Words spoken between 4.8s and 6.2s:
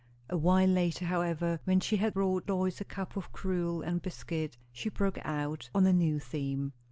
broke out on a new